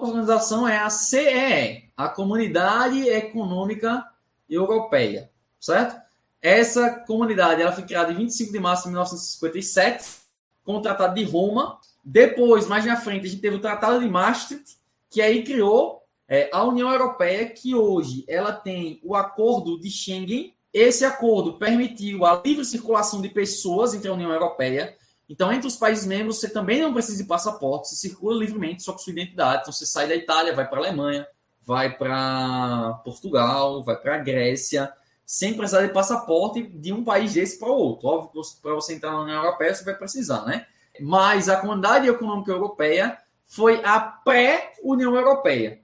[0.00, 4.04] outra organização é a CEE, a Comunidade Econômica
[4.48, 5.30] Europeia,
[5.60, 6.00] certo?
[6.40, 10.20] Essa comunidade ela foi criada em 25 de março de 1957,
[10.64, 11.78] com o Tratado de Roma.
[12.02, 14.78] Depois, mais na frente, a gente teve o Tratado de Maastricht,
[15.10, 20.54] que aí criou é, a União Europeia, que hoje ela tem o Acordo de Schengen.
[20.72, 24.96] Esse acordo permitiu a livre circulação de pessoas entre a União Europeia
[25.30, 28.90] então, entre os países membros, você também não precisa de passaporte, você circula livremente só
[28.90, 29.60] com sua identidade.
[29.60, 31.24] Então, você sai da Itália, vai para a Alemanha,
[31.64, 34.92] vai para Portugal, vai para a Grécia,
[35.24, 38.08] sem precisar de passaporte de um país desse para o outro.
[38.08, 40.66] Óbvio que para você entrar na União Europeia, você vai precisar, né?
[41.00, 45.80] Mas a Comunidade Econômica Europeia foi a pré-União Europeia?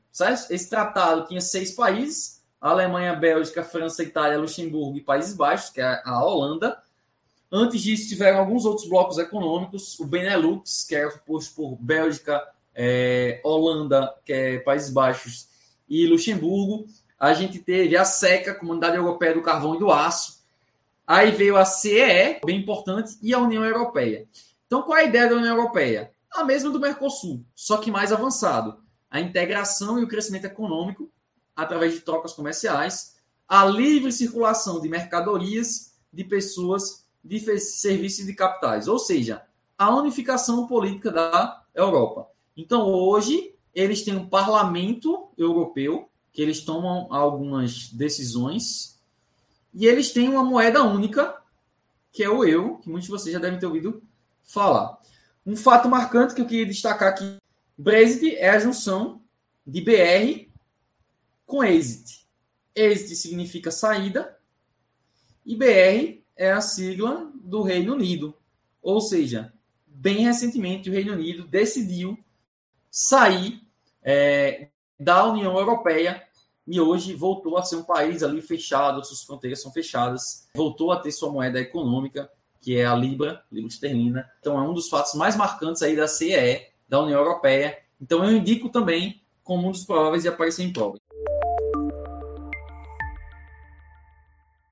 [0.51, 6.03] Esse tratado tinha seis países, Alemanha, Bélgica, França, Itália, Luxemburgo e Países Baixos, que é
[6.05, 6.77] a Holanda,
[7.51, 12.43] Antes disso, tiveram alguns outros blocos econômicos, o Benelux, que é composto por Bélgica,
[12.75, 15.49] é, Holanda, que é Países Baixos,
[15.89, 16.87] e Luxemburgo.
[17.19, 20.45] A gente teve a SECA, Comunidade Europeia do Carvão e do Aço.
[21.07, 24.27] Aí veio a CEE, bem importante, e a União Europeia.
[24.67, 26.11] Então, qual é a ideia da União Europeia?
[26.33, 28.79] A mesma do Mercosul, só que mais avançado.
[29.09, 31.11] A integração e o crescimento econômico
[31.57, 33.17] através de trocas comerciais,
[33.49, 39.43] a livre circulação de mercadorias, de pessoas de serviços de capitais, ou seja,
[39.77, 42.29] a unificação política da Europa.
[42.57, 48.99] Então, hoje, eles têm um parlamento europeu, que eles tomam algumas decisões,
[49.75, 51.37] e eles têm uma moeda única,
[52.13, 54.03] que é o euro, que muitos de vocês já devem ter ouvido
[54.45, 54.99] falar.
[55.45, 57.37] Um fato marcante que eu queria destacar aqui:
[57.77, 59.21] Brexit é a junção
[59.67, 60.51] de BR
[61.45, 62.27] com exit.
[62.75, 64.39] Exit significa saída,
[65.45, 68.35] e BR é a sigla do Reino Unido.
[68.83, 69.53] Ou seja,
[69.87, 72.19] bem recentemente o Reino Unido decidiu
[72.91, 73.61] sair
[74.03, 74.69] é,
[74.99, 76.23] da União Europeia
[76.67, 80.99] e hoje voltou a ser um país ali fechado, suas fronteiras são fechadas, voltou a
[80.99, 84.31] ter sua moeda econômica, que é a Libra, Libra esterlina.
[84.41, 87.79] Então é um dos fatos mais marcantes aí da CEE, da União Europeia.
[88.01, 90.99] Então eu indico também como um dos prováveis de aparecer em prova.